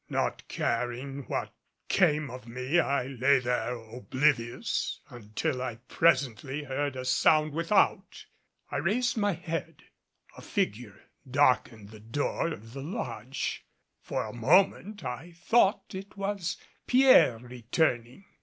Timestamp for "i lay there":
2.79-3.73